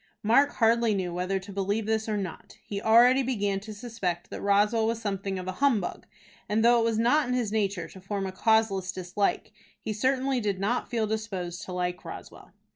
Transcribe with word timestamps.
Mark 0.23 0.53
hardly 0.53 0.95
knew 0.95 1.13
whether 1.13 1.37
to 1.37 1.53
believe 1.53 1.85
this 1.85 2.09
or 2.09 2.17
not. 2.17 2.57
He 2.65 2.81
already 2.81 3.21
began 3.21 3.59
to 3.59 3.71
suspect 3.71 4.31
that 4.31 4.41
Roswell 4.41 4.87
was 4.87 4.99
something 4.99 5.37
of 5.37 5.47
a 5.47 5.51
humbug, 5.61 6.07
and 6.49 6.65
though 6.65 6.79
it 6.79 6.83
was 6.85 6.97
not 6.97 7.27
in 7.27 7.35
his 7.35 7.51
nature 7.51 7.87
to 7.89 8.01
form 8.01 8.25
a 8.25 8.31
causeless 8.31 8.91
dislike, 8.91 9.51
he 9.79 9.93
certainly 9.93 10.39
did 10.39 10.57
not 10.59 10.89
feel 10.89 11.05
disposed 11.05 11.61
to 11.65 11.71
like 11.73 12.03
Roswell. 12.03 12.49